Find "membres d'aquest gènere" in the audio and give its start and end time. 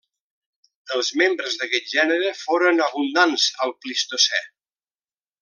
1.21-2.31